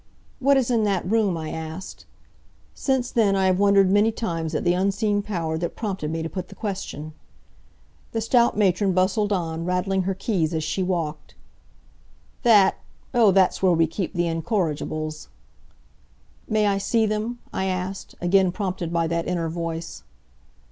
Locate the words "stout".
8.19-8.57